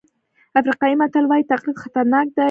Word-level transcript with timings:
افریقایي 0.59 0.95
متل 1.01 1.23
وایي 1.27 1.49
تقلید 1.51 1.81
خطرناک 1.83 2.27
دی. 2.35 2.39